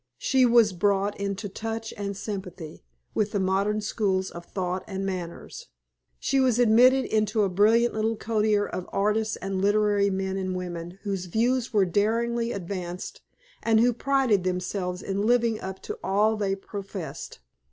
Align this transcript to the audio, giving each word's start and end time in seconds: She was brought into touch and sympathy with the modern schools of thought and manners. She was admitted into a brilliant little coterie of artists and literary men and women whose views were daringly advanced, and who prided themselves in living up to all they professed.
She 0.17 0.47
was 0.47 0.73
brought 0.73 1.15
into 1.19 1.47
touch 1.47 1.93
and 1.95 2.17
sympathy 2.17 2.83
with 3.13 3.33
the 3.33 3.39
modern 3.39 3.81
schools 3.81 4.31
of 4.31 4.47
thought 4.47 4.83
and 4.87 5.05
manners. 5.05 5.67
She 6.19 6.39
was 6.39 6.57
admitted 6.57 7.05
into 7.05 7.43
a 7.43 7.49
brilliant 7.49 7.93
little 7.93 8.15
coterie 8.15 8.55
of 8.71 8.89
artists 8.91 9.35
and 9.35 9.61
literary 9.61 10.09
men 10.09 10.37
and 10.37 10.55
women 10.55 10.97
whose 11.03 11.25
views 11.25 11.71
were 11.71 11.85
daringly 11.85 12.51
advanced, 12.51 13.21
and 13.61 13.79
who 13.79 13.93
prided 13.93 14.43
themselves 14.43 15.03
in 15.03 15.21
living 15.27 15.61
up 15.61 15.83
to 15.83 15.99
all 16.03 16.35
they 16.35 16.55
professed. 16.55 17.37